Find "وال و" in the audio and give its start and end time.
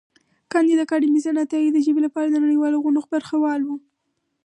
3.43-3.69